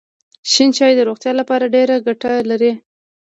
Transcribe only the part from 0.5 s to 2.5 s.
شین چای د روغتیا لپاره ډېره ګټه